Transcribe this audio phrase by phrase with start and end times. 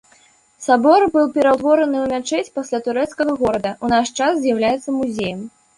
[0.67, 5.49] Сабор быў пераўтвораны ў мячэць пасля турэцкага горада, у наш час з'яўляецца музеем.